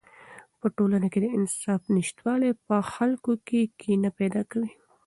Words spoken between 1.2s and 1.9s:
د انصاف